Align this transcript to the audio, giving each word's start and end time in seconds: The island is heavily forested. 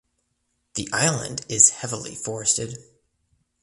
The 0.73 0.89
island 0.91 1.45
is 1.47 1.69
heavily 1.69 2.15
forested. 2.15 2.79